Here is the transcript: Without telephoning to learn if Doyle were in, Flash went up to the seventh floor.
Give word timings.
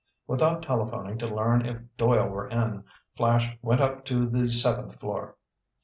Without 0.25 0.63
telephoning 0.63 1.19
to 1.19 1.27
learn 1.27 1.63
if 1.63 1.77
Doyle 1.95 2.27
were 2.27 2.47
in, 2.49 2.85
Flash 3.15 3.55
went 3.61 3.81
up 3.81 4.03
to 4.05 4.27
the 4.27 4.49
seventh 4.51 4.95
floor. 4.99 5.35